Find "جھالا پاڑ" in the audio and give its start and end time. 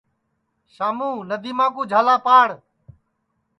1.91-2.49